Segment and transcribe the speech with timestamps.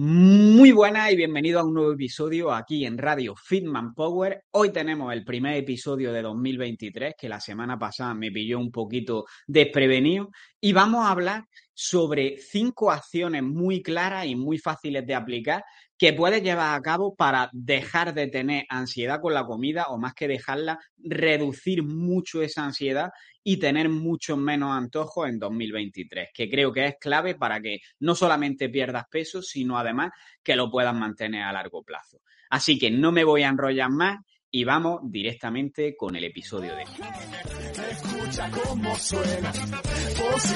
[0.00, 4.44] Muy buenas y bienvenido a un nuevo episodio aquí en Radio Fitman Power.
[4.52, 9.24] Hoy tenemos el primer episodio de 2023 que la semana pasada me pilló un poquito
[9.48, 10.28] desprevenido
[10.60, 11.46] y vamos a hablar
[11.80, 15.64] sobre cinco acciones muy claras y muy fáciles de aplicar
[15.96, 20.12] que puedes llevar a cabo para dejar de tener ansiedad con la comida o más
[20.14, 23.10] que dejarla, reducir mucho esa ansiedad
[23.44, 28.16] y tener mucho menos antojos en 2023, que creo que es clave para que no
[28.16, 30.10] solamente pierdas peso, sino además
[30.42, 32.22] que lo puedas mantener a largo plazo.
[32.50, 34.18] Así que no me voy a enrollar más
[34.50, 36.82] y vamos directamente con el episodio de.
[36.82, 39.52] Escucha cómo suena,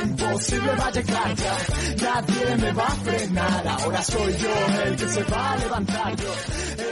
[0.05, 1.57] imposible va a llegar ya,
[2.03, 6.33] nadie me va a frenar, ahora soy yo el que se va a levantar yo,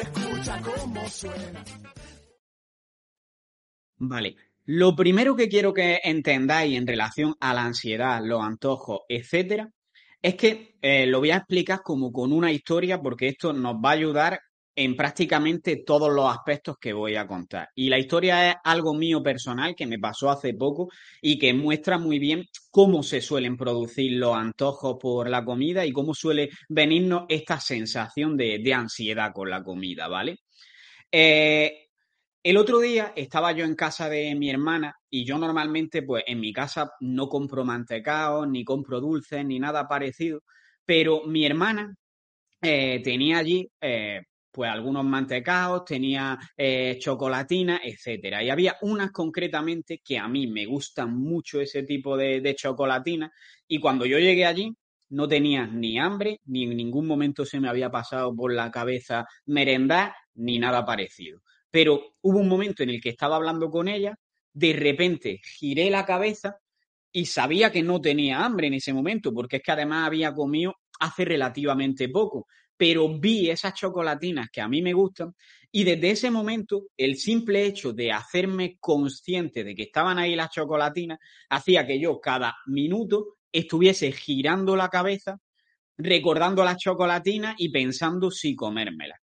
[0.02, 1.64] escucha cómo suena.
[4.02, 9.70] Vale, lo primero que quiero que entendáis en relación a la ansiedad, los antojos, etcétera,
[10.22, 13.90] es que eh, lo voy a explicar como con una historia porque esto nos va
[13.90, 14.40] a ayudar
[14.74, 17.68] en prácticamente todos los aspectos que voy a contar.
[17.74, 20.88] Y la historia es algo mío personal que me pasó hace poco
[21.20, 25.92] y que muestra muy bien cómo se suelen producir los antojos por la comida y
[25.92, 30.36] cómo suele venirnos esta sensación de, ansiedad con la comida, ¿vale?
[31.10, 31.88] Eh,
[32.42, 36.40] el otro día estaba yo en casa de mi hermana y yo normalmente, pues en
[36.40, 40.42] mi casa no compro mantecaos, ni compro dulces, ni nada parecido,
[40.86, 41.94] pero mi hermana
[42.62, 48.42] eh, tenía allí eh, pues algunos mantecaos, tenía eh, chocolatina, etcétera.
[48.42, 53.30] Y había unas concretamente que a mí me gustan mucho ese tipo de, de chocolatina.
[53.68, 54.72] Y cuando yo llegué allí,
[55.10, 59.26] no tenía ni hambre, ni en ningún momento se me había pasado por la cabeza
[59.46, 61.42] merendar, ni nada parecido.
[61.70, 64.16] Pero hubo un momento en el que estaba hablando con ella,
[64.52, 66.58] de repente giré la cabeza
[67.12, 70.74] y sabía que no tenía hambre en ese momento, porque es que además había comido
[71.00, 72.46] hace relativamente poco
[72.80, 75.34] pero vi esas chocolatinas que a mí me gustan
[75.70, 80.50] y desde ese momento el simple hecho de hacerme consciente de que estaban ahí las
[80.50, 81.18] chocolatinas
[81.50, 85.36] hacía que yo cada minuto estuviese girando la cabeza,
[85.98, 89.20] recordando las chocolatinas y pensando si comérmelas.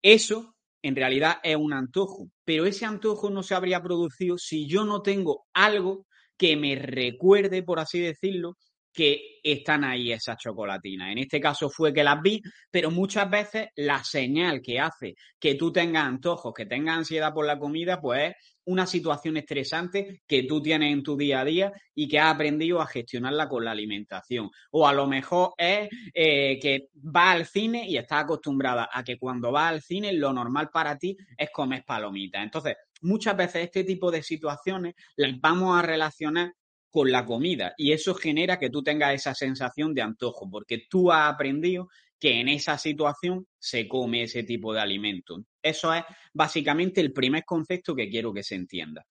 [0.00, 4.86] Eso en realidad es un antojo, pero ese antojo no se habría producido si yo
[4.86, 6.06] no tengo algo
[6.38, 8.56] que me recuerde, por así decirlo,
[8.92, 11.12] que están ahí esas chocolatinas.
[11.12, 15.54] En este caso fue que las vi, pero muchas veces la señal que hace que
[15.54, 20.42] tú tengas antojos, que tengas ansiedad por la comida, pues es una situación estresante que
[20.42, 23.70] tú tienes en tu día a día y que has aprendido a gestionarla con la
[23.70, 24.50] alimentación.
[24.72, 29.18] O a lo mejor es eh, que vas al cine y estás acostumbrada a que
[29.18, 32.42] cuando vas al cine lo normal para ti es comer palomitas.
[32.42, 36.52] Entonces, muchas veces este tipo de situaciones las vamos a relacionar
[36.90, 41.12] con la comida y eso genera que tú tengas esa sensación de antojo porque tú
[41.12, 41.88] has aprendido
[42.18, 45.38] que en esa situación se come ese tipo de alimento.
[45.62, 49.06] Eso es básicamente el primer concepto que quiero que se entienda,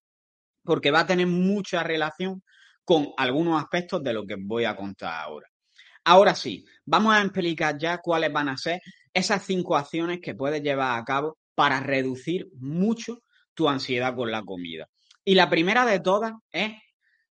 [0.63, 2.43] porque va a tener mucha relación
[2.83, 5.47] con algunos aspectos de lo que voy a contar ahora.
[6.03, 8.81] Ahora sí, vamos a explicar ya cuáles van a ser
[9.13, 13.23] esas cinco acciones que puedes llevar a cabo para reducir mucho
[13.53, 14.87] tu ansiedad con la comida.
[15.25, 16.71] Y la primera de todas es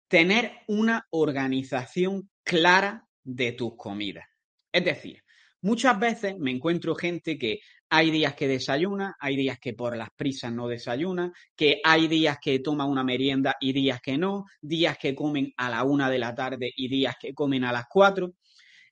[0.10, 4.26] tener una organización clara de tus comidas.
[4.72, 5.24] Es decir,
[5.62, 7.60] muchas veces me encuentro gente que
[7.92, 12.38] hay días que desayuna, hay días que por las prisas no desayuna, que hay días
[12.42, 16.20] que toma una merienda y días que no, días que comen a la una de
[16.20, 18.34] la tarde y días que comen a las cuatro.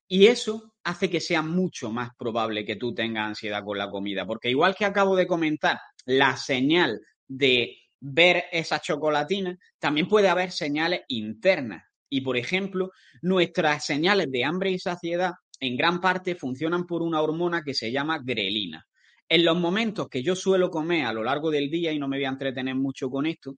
[0.08, 4.26] Y eso hace que sea mucho más probable que tú tengas ansiedad con la comida,
[4.26, 10.52] porque igual que acabo de comentar, la señal de ver esas chocolatinas, también puede haber
[10.52, 11.84] señales internas.
[12.10, 12.92] Y, por ejemplo,
[13.22, 17.92] nuestras señales de hambre y saciedad en gran parte funcionan por una hormona que se
[17.92, 18.86] llama grelina.
[19.28, 22.18] En los momentos que yo suelo comer a lo largo del día, y no me
[22.18, 23.56] voy a entretener mucho con esto,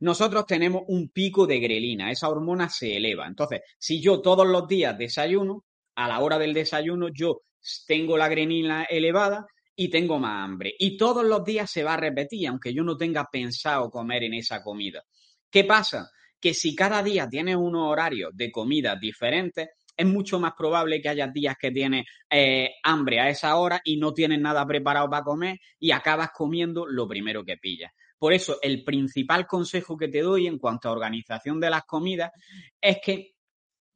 [0.00, 3.26] nosotros tenemos un pico de grelina, esa hormona se eleva.
[3.26, 5.64] Entonces, si yo todos los días desayuno,
[5.94, 7.42] a la hora del desayuno yo
[7.86, 10.74] tengo la grelina elevada, y tengo más hambre.
[10.78, 14.34] Y todos los días se va a repetir, aunque yo no tenga pensado comer en
[14.34, 15.02] esa comida.
[15.50, 16.10] ¿Qué pasa?
[16.40, 21.08] Que si cada día tienes unos horarios de comida diferentes, es mucho más probable que
[21.08, 25.22] haya días que tienes eh, hambre a esa hora y no tienes nada preparado para
[25.22, 27.92] comer y acabas comiendo lo primero que pillas.
[28.18, 32.30] Por eso, el principal consejo que te doy en cuanto a organización de las comidas
[32.80, 33.32] es que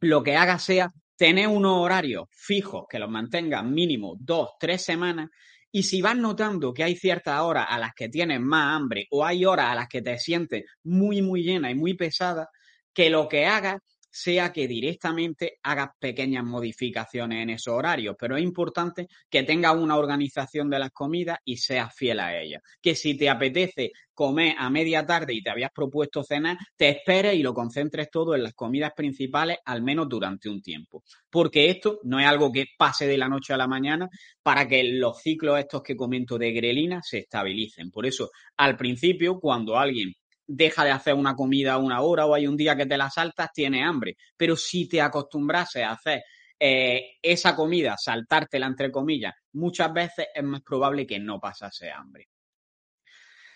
[0.00, 5.29] lo que hagas sea tener unos horarios fijos que los mantengas mínimo dos, tres semanas
[5.73, 9.25] y si vas notando que hay ciertas horas a las que tienes más hambre o
[9.25, 12.49] hay horas a las que te sientes muy, muy llena y muy pesada,
[12.93, 18.43] que lo que hagas sea que directamente hagas pequeñas modificaciones en esos horarios, pero es
[18.43, 22.62] importante que tengas una organización de las comidas y seas fiel a ellas.
[22.81, 27.37] Que si te apetece comer a media tarde y te habías propuesto cenar, te esperes
[27.37, 31.03] y lo concentres todo en las comidas principales, al menos durante un tiempo.
[31.31, 34.09] Porque esto no es algo que pase de la noche a la mañana
[34.43, 37.91] para que los ciclos estos que comento de grelina se estabilicen.
[37.91, 40.12] Por eso, al principio, cuando alguien
[40.52, 43.52] deja de hacer una comida una hora o hay un día que te la saltas,
[43.52, 44.17] tienes hambre.
[44.37, 46.23] Pero si te acostumbrases a hacer
[46.58, 52.29] eh, esa comida, saltártela entre comillas, muchas veces es más probable que no pasase hambre.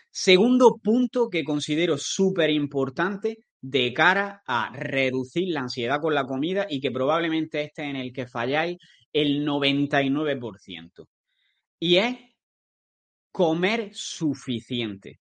[0.08, 6.66] Segundo punto que considero súper importante de cara a reducir la ansiedad con la comida
[6.70, 8.78] y que probablemente este en el que falláis
[9.12, 11.08] el 99%.
[11.80, 12.16] Y es
[13.32, 15.18] comer suficiente.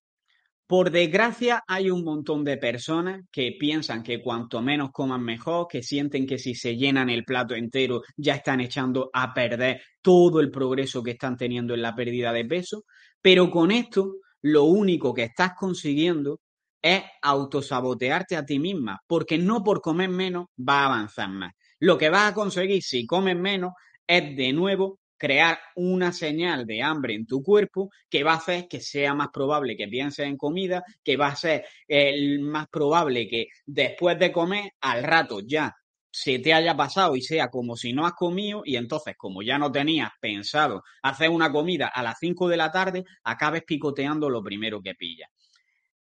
[0.74, 5.84] Por desgracia, hay un montón de personas que piensan que cuanto menos coman mejor, que
[5.84, 10.50] sienten que si se llenan el plato entero ya están echando a perder todo el
[10.50, 12.86] progreso que están teniendo en la pérdida de peso,
[13.22, 16.40] pero con esto lo único que estás consiguiendo
[16.82, 21.54] es autosabotearte a ti misma, porque no por comer menos va a avanzar más.
[21.82, 23.74] Lo que vas a conseguir si comes menos
[24.08, 28.68] es de nuevo crear una señal de hambre en tu cuerpo que va a hacer
[28.68, 33.30] que sea más probable que pienses en comida, que va a ser el más probable
[33.30, 35.74] que después de comer, al rato ya
[36.12, 39.58] se te haya pasado y sea como si no has comido y entonces como ya
[39.58, 44.44] no tenías pensado hacer una comida a las 5 de la tarde, acabes picoteando lo
[44.44, 45.30] primero que pillas.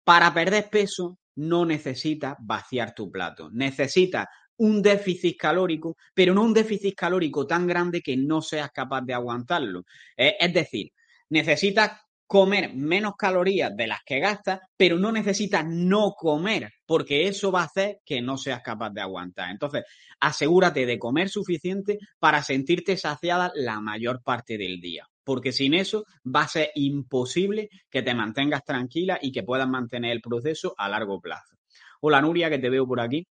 [0.02, 4.28] Para perder peso no necesitas vaciar tu plato, necesitas
[4.60, 9.14] un déficit calórico, pero no un déficit calórico tan grande que no seas capaz de
[9.14, 9.84] aguantarlo.
[10.16, 10.92] Eh, es decir,
[11.30, 11.92] necesitas
[12.26, 17.62] comer menos calorías de las que gastas, pero no necesitas no comer, porque eso va
[17.62, 19.50] a hacer que no seas capaz de aguantar.
[19.50, 19.84] Entonces,
[20.20, 26.04] asegúrate de comer suficiente para sentirte saciada la mayor parte del día, porque sin eso
[26.24, 30.88] va a ser imposible que te mantengas tranquila y que puedas mantener el proceso a
[30.88, 31.56] largo plazo.
[32.02, 33.26] Hola Nuria, que te veo por aquí.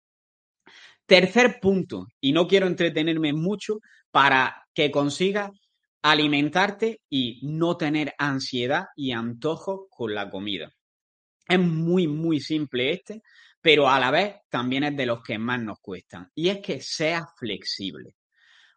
[1.06, 3.80] Tercer punto, y no quiero entretenerme mucho
[4.10, 5.50] para que consigas
[6.02, 10.72] alimentarte y no tener ansiedad y antojo con la comida.
[11.48, 13.22] Es muy, muy simple este,
[13.60, 16.30] pero a la vez también es de los que más nos cuestan.
[16.34, 18.16] Y es que seas flexible.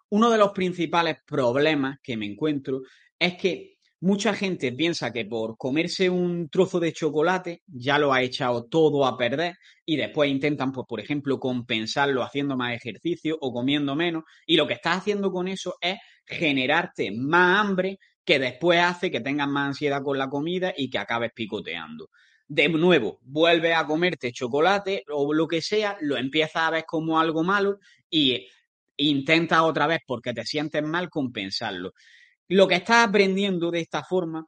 [0.10, 2.82] Uno de los principales problemas que me encuentro
[3.18, 8.22] es que Mucha gente piensa que por comerse un trozo de chocolate ya lo ha
[8.22, 9.56] echado todo a perder
[9.86, 14.68] y después intentan, pues, por ejemplo, compensarlo haciendo más ejercicio o comiendo menos y lo
[14.68, 19.68] que estás haciendo con eso es generarte más hambre que después hace que tengas más
[19.70, 22.10] ansiedad con la comida y que acabes picoteando.
[22.48, 27.20] De nuevo, vuelves a comerte chocolate o lo que sea, lo empiezas a ver como
[27.20, 27.80] algo malo
[28.10, 28.48] y
[28.98, 31.92] intentas otra vez porque te sientes mal compensarlo.
[32.50, 34.46] Lo que estás aprendiendo de esta forma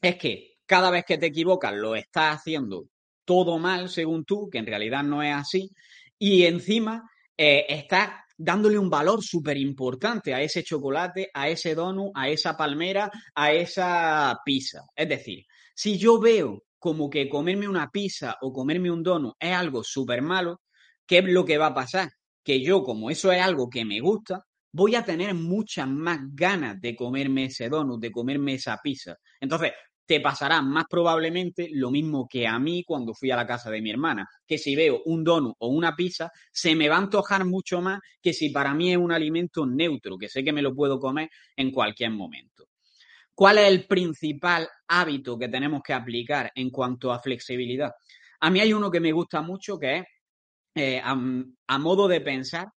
[0.00, 2.88] es que cada vez que te equivocas lo estás haciendo
[3.24, 5.70] todo mal según tú, que en realidad no es así,
[6.18, 7.02] y encima
[7.36, 12.56] eh, estás dándole un valor súper importante a ese chocolate, a ese donut, a esa
[12.56, 14.84] palmera, a esa pizza.
[14.96, 19.52] Es decir, si yo veo como que comerme una pizza o comerme un donut es
[19.52, 20.62] algo súper malo,
[21.06, 22.08] ¿qué es lo que va a pasar?
[22.42, 26.80] Que yo, como eso es algo que me gusta, voy a tener muchas más ganas
[26.80, 29.16] de comerme ese donut, de comerme esa pizza.
[29.40, 29.72] Entonces,
[30.08, 33.82] te pasará más probablemente lo mismo que a mí cuando fui a la casa de
[33.82, 37.44] mi hermana, que si veo un donut o una pizza, se me va a antojar
[37.44, 40.74] mucho más que si para mí es un alimento neutro, que sé que me lo
[40.74, 42.64] puedo comer en cualquier momento.
[43.34, 47.92] ¿Cuál es el principal hábito que tenemos que aplicar en cuanto a flexibilidad?
[48.40, 50.04] A mí hay uno que me gusta mucho, que es,
[50.74, 52.68] eh, a modo de pensar,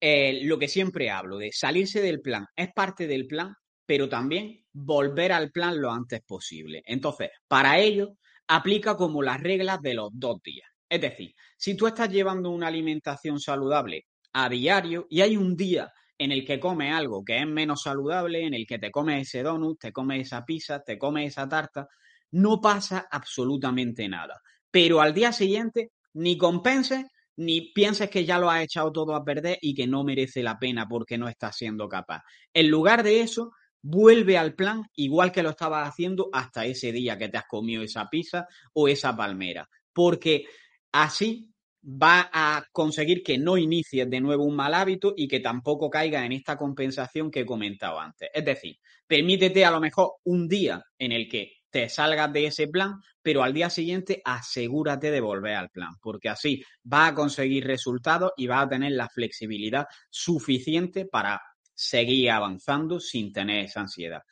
[0.00, 4.64] eh, lo que siempre hablo de salirse del plan es parte del plan, pero también
[4.72, 6.82] volver al plan lo antes posible.
[6.84, 10.68] Entonces, para ello, aplica como las reglas de los dos días.
[10.88, 15.92] Es decir, si tú estás llevando una alimentación saludable a diario y hay un día
[16.16, 19.42] en el que comes algo que es menos saludable, en el que te comes ese
[19.42, 21.86] donut, te comes esa pizza, te comes esa tarta,
[22.32, 24.40] no pasa absolutamente nada.
[24.70, 27.04] Pero al día siguiente ni compenses
[27.38, 30.58] ni pienses que ya lo has echado todo a perder y que no merece la
[30.58, 32.22] pena porque no estás siendo capaz.
[32.52, 37.16] En lugar de eso, vuelve al plan igual que lo estabas haciendo hasta ese día
[37.16, 40.46] que te has comido esa pizza o esa palmera, porque
[40.90, 41.48] así
[41.84, 46.26] va a conseguir que no inicies de nuevo un mal hábito y que tampoco caiga
[46.26, 48.30] en esta compensación que he comentado antes.
[48.34, 48.76] Es decir,
[49.06, 53.42] permítete a lo mejor un día en el que te salgas de ese plan, pero
[53.42, 58.46] al día siguiente asegúrate de volver al plan, porque así vas a conseguir resultados y
[58.46, 61.40] vas a tener la flexibilidad suficiente para
[61.74, 64.22] seguir avanzando sin tener esa ansiedad.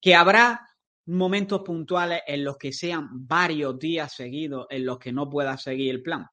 [0.00, 0.60] Que habrá
[1.06, 5.90] momentos puntuales en los que sean varios días seguidos en los que no puedas seguir
[5.90, 6.26] el plan.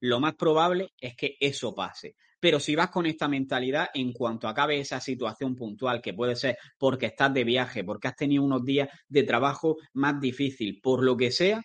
[0.00, 2.16] Lo más probable es que eso pase.
[2.40, 6.56] Pero si vas con esta mentalidad, en cuanto acabe esa situación puntual, que puede ser
[6.78, 11.16] porque estás de viaje, porque has tenido unos días de trabajo más difícil, por lo
[11.16, 11.62] que sea,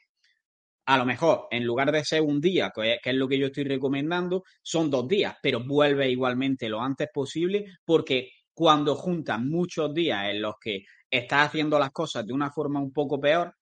[0.88, 3.63] a lo mejor en lugar de ser un día, que es lo que yo estoy
[3.63, 10.29] recomendando, son dos días, pero vuelve igualmente lo antes posible porque cuando juntas muchos días
[10.29, 13.53] en los que estás haciendo las cosas de una forma un poco peor,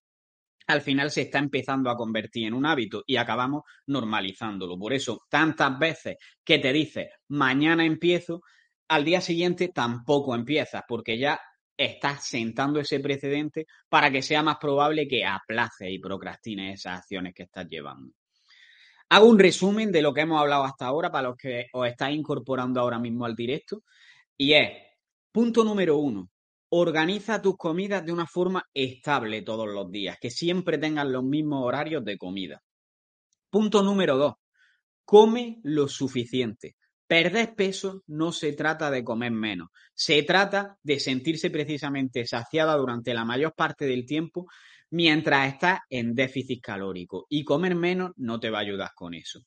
[0.67, 4.77] al final se está empezando a convertir en un hábito y acabamos normalizándolo.
[4.77, 8.41] Por eso, tantas veces que te dices, mañana empiezo,
[8.88, 11.39] al día siguiente tampoco empiezas, porque ya
[11.75, 17.34] estás sentando ese precedente para que sea más probable que aplaces y procrastines esas acciones
[17.34, 18.13] que estás llevando.
[19.10, 22.17] Hago un resumen de lo que hemos hablado hasta ahora para los que os estáis
[22.17, 23.84] incorporando ahora mismo al directo.
[24.38, 24.72] Y es,
[25.32, 26.29] punto número uno,
[26.75, 31.63] Organiza tus comidas de una forma estable todos los días, que siempre tengan los mismos
[31.63, 32.63] horarios de comida.
[33.51, 34.34] Punto número dos.
[35.06, 36.77] Come lo suficiente.
[37.06, 43.13] Perder peso no se trata de comer menos, se trata de sentirse precisamente saciada durante
[43.13, 44.48] la mayor parte del tiempo
[44.89, 49.42] mientras estás en déficit calórico y comer menos no te va a ayudar con eso.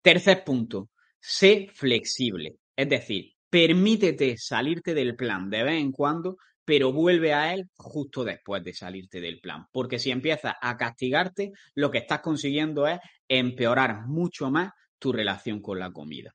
[0.00, 0.88] Tercer punto,
[1.20, 7.54] sé flexible, es decir, permítete salirte del plan de vez en cuando pero vuelve a
[7.54, 9.66] él justo después de salirte del plan.
[9.70, 15.60] Porque si empiezas a castigarte, lo que estás consiguiendo es empeorar mucho más tu relación
[15.60, 16.34] con la comida.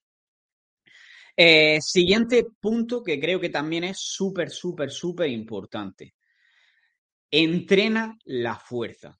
[1.35, 6.13] Eh, siguiente punto que creo que también es súper, súper, súper importante.
[7.31, 9.17] Entrena la fuerza.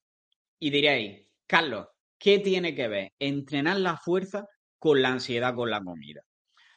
[0.59, 1.87] Y diréis, Carlos,
[2.17, 4.45] ¿qué tiene que ver entrenar la fuerza
[4.77, 6.21] con la ansiedad con la comida?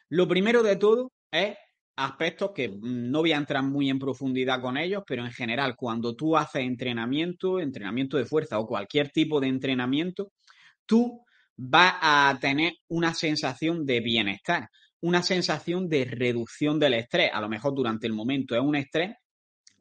[0.08, 1.56] Lo primero de todo es
[1.96, 6.14] aspectos que no voy a entrar muy en profundidad con ellos, pero en general, cuando
[6.14, 10.32] tú haces entrenamiento, entrenamiento de fuerza o cualquier tipo de entrenamiento,
[10.86, 11.24] tú
[11.56, 14.68] vas a tener una sensación de bienestar,
[15.00, 17.30] una sensación de reducción del estrés.
[17.32, 19.14] A lo mejor durante el momento es un estrés,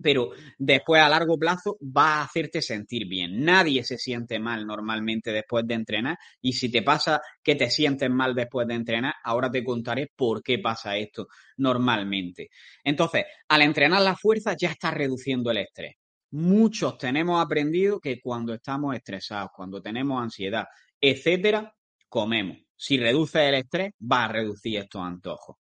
[0.02, 3.44] pero después a largo plazo va a hacerte sentir bien.
[3.44, 8.10] Nadie se siente mal normalmente después de entrenar y si te pasa que te sientes
[8.10, 11.28] mal después de entrenar, ahora te contaré por qué pasa esto
[11.58, 12.50] normalmente.
[12.84, 15.96] Entonces, al entrenar la fuerza ya estás reduciendo el estrés.
[16.32, 20.66] Muchos tenemos aprendido que cuando estamos estresados, cuando tenemos ansiedad,
[21.00, 21.74] etcétera,
[22.08, 22.58] comemos.
[22.76, 25.58] Si reduces el estrés, va a reducir estos antojos.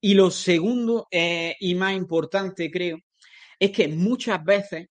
[0.00, 2.98] Y lo segundo eh, y más importante, creo,
[3.58, 4.88] es que muchas veces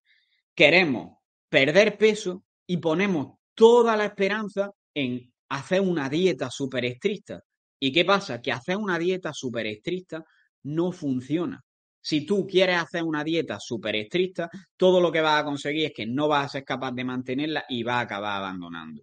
[0.54, 7.40] queremos perder peso y ponemos toda la esperanza en hacer una dieta súper estricta.
[7.80, 8.40] ¿Y qué pasa?
[8.42, 10.24] Que hacer una dieta súper estricta
[10.64, 11.60] no funciona.
[12.00, 15.92] Si tú quieres hacer una dieta súper estricta, todo lo que vas a conseguir es
[15.92, 19.02] que no vas a ser capaz de mantenerla y vas a acabar abandonando.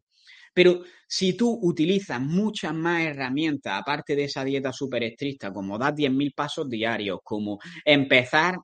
[0.54, 5.94] Pero si tú utilizas muchas más herramientas, aparte de esa dieta súper estricta, como dar
[5.94, 8.56] 10.000 pasos diarios, como empezar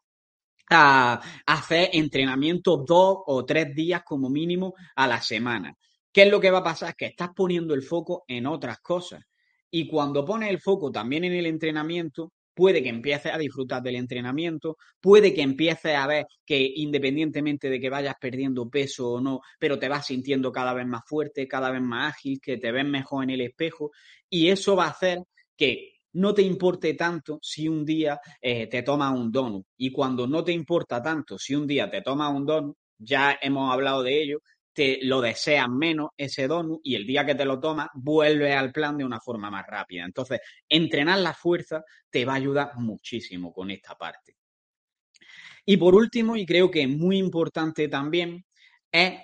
[0.72, 5.76] a hacer entrenamiento dos o tres días como mínimo a la semana.
[6.12, 6.96] ¿Qué es lo que va a pasar?
[6.96, 9.22] Que estás poniendo el foco en otras cosas.
[9.70, 13.96] Y cuando pones el foco también en el entrenamiento, puede que empieces a disfrutar del
[13.96, 19.40] entrenamiento, puede que empieces a ver que independientemente de que vayas perdiendo peso o no,
[19.58, 22.86] pero te vas sintiendo cada vez más fuerte, cada vez más ágil, que te ves
[22.86, 23.92] mejor en el espejo.
[24.30, 25.20] Y eso va a hacer
[25.56, 29.66] que no te importe tanto si un día eh, te tomas un donut.
[29.78, 33.72] Y cuando no te importa tanto si un día te tomas un donut, ya hemos
[33.72, 34.42] hablado de ello,
[34.74, 38.72] te lo deseas menos ese donut y el día que te lo tomas vuelve al
[38.72, 40.06] plan de una forma más rápida.
[40.06, 40.40] Entonces,
[40.70, 44.36] entrenar la fuerza te va a ayudar muchísimo con esta parte.
[45.66, 48.46] Y por último, y creo que es muy importante también,
[48.92, 49.20] es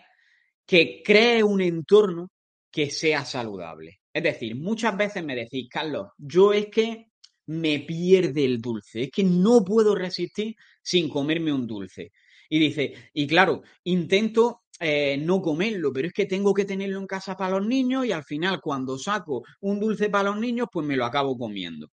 [0.66, 2.30] que cree un entorno
[2.70, 4.02] que sea saludable.
[4.18, 7.12] Es decir, muchas veces me decís, Carlos, yo es que
[7.46, 12.14] me pierde el dulce, es que no puedo resistir sin comerme un dulce.
[12.50, 17.06] Y dice, y claro, intento eh, no comerlo, pero es que tengo que tenerlo en
[17.06, 20.84] casa para los niños y al final cuando saco un dulce para los niños, pues
[20.84, 21.92] me lo acabo comiendo.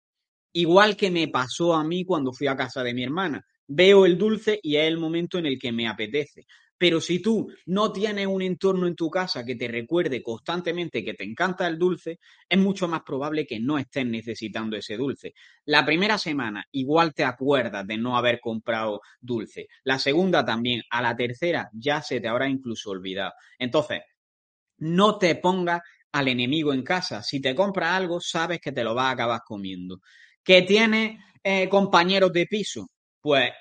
[0.51, 3.45] Igual que me pasó a mí cuando fui a casa de mi hermana.
[3.65, 6.45] Veo el dulce y es el momento en el que me apetece.
[6.79, 11.13] Pero si tú no tienes un entorno en tu casa que te recuerde constantemente que
[11.13, 15.33] te encanta el dulce, es mucho más probable que no estés necesitando ese dulce.
[15.65, 19.67] La primera semana igual te acuerdas de no haber comprado dulce.
[19.83, 20.81] La segunda también.
[20.89, 23.33] A la tercera ya se te habrá incluso olvidado.
[23.57, 24.01] Entonces,
[24.77, 25.81] no te pongas
[26.13, 27.21] al enemigo en casa.
[27.21, 29.99] Si te compras algo, sabes que te lo vas a acabar comiendo.
[30.41, 32.87] ¿Que tienes eh, compañeros de piso?
[33.19, 33.51] Pues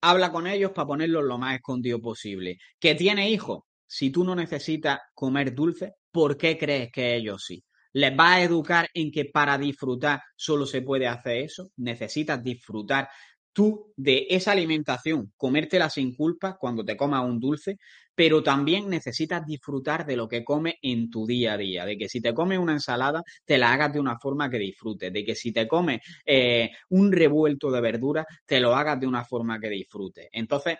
[0.00, 2.58] habla con ellos para ponerlos lo más escondido posible.
[2.78, 3.64] ¿Que tienes hijos?
[3.86, 7.64] Si tú no necesitas comer dulce, ¿por qué crees que ellos sí?
[7.94, 11.70] ¿Les vas a educar en que para disfrutar solo se puede hacer eso?
[11.76, 13.08] Necesitas disfrutar
[13.58, 17.76] tú de esa alimentación, comértela sin culpa cuando te comas un dulce,
[18.14, 22.08] pero también necesitas disfrutar de lo que comes en tu día a día, de que
[22.08, 25.34] si te comes una ensalada, te la hagas de una forma que disfrutes, de que
[25.34, 29.70] si te comes eh, un revuelto de verduras, te lo hagas de una forma que
[29.70, 30.28] disfrutes.
[30.30, 30.76] Entonces,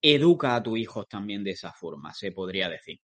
[0.00, 3.00] educa a tus hijos también de esa forma, se podría decir.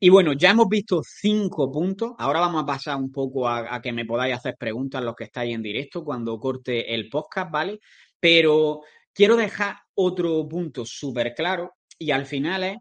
[0.00, 2.12] Y bueno, ya hemos visto cinco puntos.
[2.18, 5.54] Ahora vamos a pasar un poco a, que me podáis hacer preguntas los que estáis
[5.54, 7.80] en directo cuando corte el podcast, ¿vale?
[8.20, 8.82] Pero
[9.12, 12.76] quiero dejar otro punto súper claro y al final es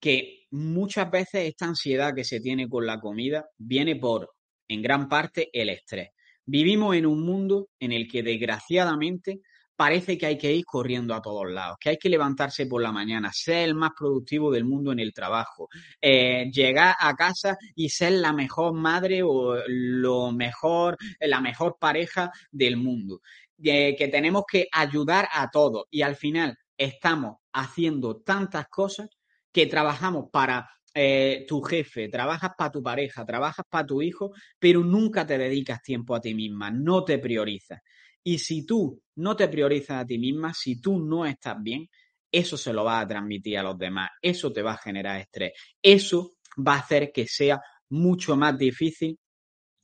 [0.00, 4.30] que muchas veces esta ansiedad que se tiene con la comida viene por,
[4.68, 6.10] en gran parte, el estrés.
[6.44, 9.40] Vivimos en un mundo en el que desgraciadamente
[9.78, 12.90] parece que hay que ir corriendo a todos lados, que hay que levantarse por la
[12.90, 15.68] mañana, ser el más productivo del mundo en el trabajo,
[16.00, 22.32] eh, llegar a casa y ser la mejor madre o lo mejor, la mejor pareja
[22.50, 23.20] del mundo.
[23.60, 29.08] que tenemos que ayudar a todos y al final estamos haciendo tantas cosas
[29.52, 34.82] que trabajamos para eh, tu jefe, trabajas para tu pareja, trabajas para tu hijo, pero
[34.82, 37.80] nunca te dedicas tiempo a ti misma, no te priorizas.
[38.28, 41.88] Y si tú no te priorizas a ti misma, si tú no estás bien,
[42.30, 45.52] eso se lo va a transmitir a los demás, eso te va a generar estrés,
[45.80, 47.58] eso va a hacer que sea
[47.88, 49.18] mucho más difícil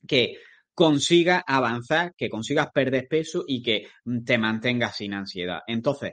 [0.06, 0.36] que
[0.74, 3.86] consigas avanzar, que consigas perder peso y que
[4.26, 5.60] te mantengas sin ansiedad.
[5.66, 6.12] Entonces,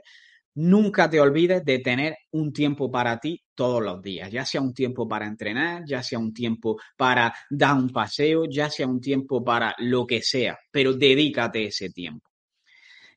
[0.54, 4.74] nunca te olvides de tener un tiempo para ti todos los días, ya sea un
[4.74, 9.42] tiempo para entrenar, ya sea un tiempo para dar un paseo, ya sea un tiempo
[9.44, 12.28] para lo que sea, pero dedícate ese tiempo.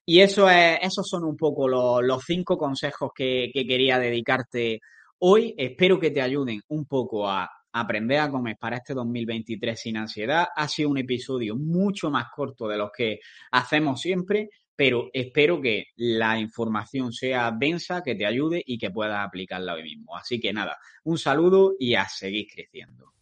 [0.05, 4.79] Y eso es, esos son un poco los, cinco consejos que, que quería dedicarte
[5.19, 5.55] hoy.
[5.57, 10.47] Espero que te ayuden un poco a aprender a comer para este 2023 sin ansiedad.
[10.55, 13.19] Ha sido un episodio mucho más corto de los que
[13.51, 19.25] hacemos siempre, pero espero que la información sea densa, que te ayude y que puedas
[19.25, 20.15] aplicarla hoy mismo.
[20.17, 23.13] Así que nada, un saludo y a seguir creciendo.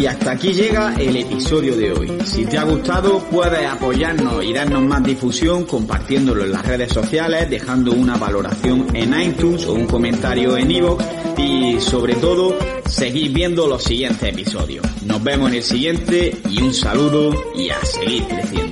[0.00, 2.08] Y hasta aquí llega el episodio de hoy.
[2.24, 7.50] Si te ha gustado, puedes apoyarnos y darnos más difusión compartiéndolo en las redes sociales,
[7.50, 11.04] dejando una valoración en iTunes o un comentario en iVoox
[11.36, 12.56] y sobre todo,
[12.86, 14.86] seguir viendo los siguientes episodios.
[15.04, 18.69] Nos vemos en el siguiente y un saludo y a seguir creciendo.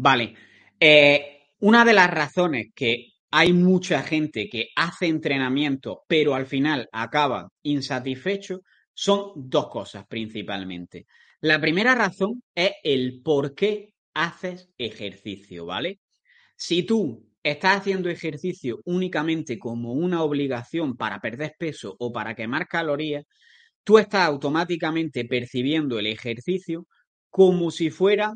[0.00, 0.34] Vale.
[0.78, 6.88] Eh, una de las razones que hay mucha gente que hace entrenamiento, pero al final
[6.90, 8.62] acaba insatisfecho,
[8.94, 11.06] son dos cosas principalmente.
[11.42, 16.00] La primera razón es el por qué haces ejercicio, ¿vale?
[16.56, 22.66] Si tú estás haciendo ejercicio únicamente como una obligación para perder peso o para quemar
[22.66, 23.24] calorías,
[23.84, 26.86] tú estás automáticamente percibiendo el ejercicio
[27.30, 28.34] como si fuera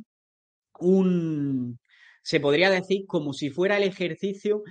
[0.81, 1.79] un,
[2.23, 4.63] se podría decir como si fuera el ejercicio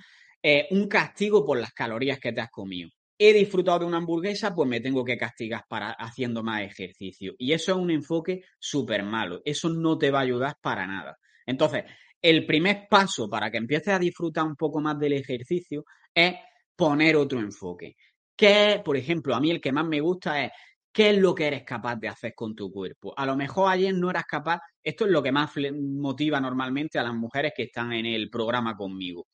[0.42, 2.90] eh, un castigo por las calorías que te has comido.
[3.18, 7.34] He disfrutado de una hamburguesa, pues me tengo que castigar para haciendo más ejercicio.
[7.38, 9.42] Y eso es un enfoque súper malo.
[9.46, 11.18] Eso no te va a ayudar para nada.
[11.46, 11.86] Entonces,
[12.22, 16.34] el primer paso para que empieces a disfrutar un poco más del ejercicio es
[16.76, 17.96] poner otro enfoque.
[18.36, 20.52] Que, por ejemplo, a mí el que más me gusta es
[20.94, 23.14] qué es lo que eres capaz de hacer con tu cuerpo.
[23.18, 27.04] A lo mejor ayer no eras capaz, esto es lo que más motiva normalmente a
[27.04, 29.28] las mujeres que están en el programa conmigo.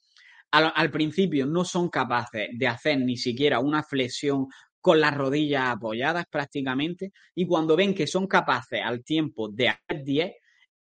[0.51, 4.47] Al, principio no son capaces de hacer ni siquiera una flexión
[4.81, 10.03] con las rodillas apoyadas prácticamente y cuando ven que son capaces al tiempo de hacer
[10.03, 10.31] 10,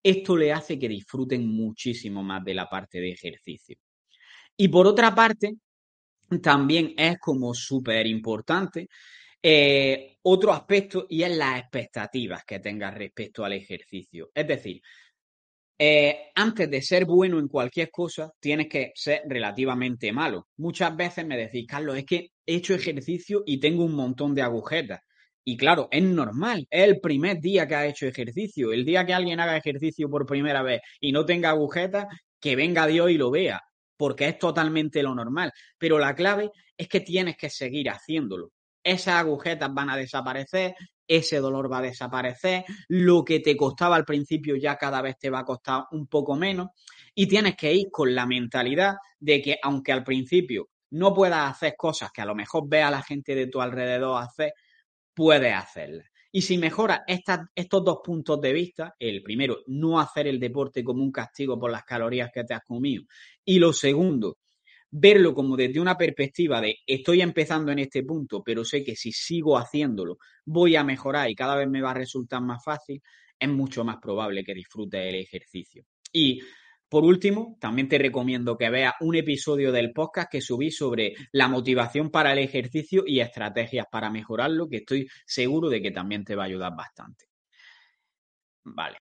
[0.01, 3.75] esto le hace que disfruten muchísimo más de la parte de ejercicio.
[4.55, 5.55] Y por otra parte,
[6.41, 8.87] también es como súper importante
[9.41, 14.29] eh, otro aspecto y es las expectativas que tengas respecto al ejercicio.
[14.33, 14.81] Es decir,
[15.79, 20.47] eh, antes de ser bueno en cualquier cosa, tienes que ser relativamente malo.
[20.57, 24.41] Muchas veces me decís, Carlos, es que he hecho ejercicio y tengo un montón de
[24.41, 25.01] agujetas.
[25.43, 28.73] Y claro, es normal, es el primer día que ha hecho ejercicio.
[28.73, 32.07] El día que alguien haga ejercicio por primera vez y no tenga agujetas,
[32.39, 33.61] que venga Dios y lo vea,
[33.95, 35.51] porque es totalmente lo normal.
[35.77, 38.51] Pero la clave es que tienes que seguir haciéndolo.
[38.87, 40.73] Esas agujetas van a desaparecer,
[41.05, 45.29] ese dolor va a desaparecer, lo que te costaba al principio ya cada vez te
[45.29, 46.69] va a costar un poco menos
[47.13, 51.75] y tienes que ir con la mentalidad de que aunque al principio no puedas hacer
[51.77, 54.53] cosas que a lo mejor vea a la gente de tu alrededor hacer,
[55.13, 56.07] puedes hacerlas.
[56.31, 61.03] Y si mejoras estos dos puntos de vista, el primero, no hacer el deporte como
[61.03, 63.03] un castigo por las calorías que te has comido.
[63.43, 64.37] Y lo segundo,
[64.89, 69.11] verlo como desde una perspectiva de estoy empezando en este punto, pero sé que si
[69.11, 73.01] sigo haciéndolo voy a mejorar y cada vez me va a resultar más fácil,
[73.39, 75.85] es mucho más probable que disfrutes el ejercicio.
[76.11, 76.41] Y
[76.89, 81.49] por último, también te recomiendo que veas un episodio del podcast que subí sobre la
[81.49, 86.35] motivación para el ejercicio y estrategias para mejorarlo, que estoy seguro de que también te
[86.35, 87.25] va a ayudar bastante.
[88.63, 88.95] Vale.